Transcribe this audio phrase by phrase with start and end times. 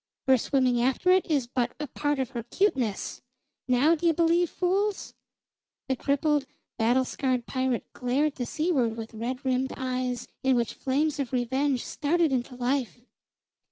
[0.25, 3.21] Her swimming after it is but a part of her cuteness.
[3.67, 5.13] Now d'ye believe, fools!"
[5.87, 11.19] The crippled, battle scarred pirate glared to seaward with red rimmed eyes in which flames
[11.19, 12.99] of revenge started into life.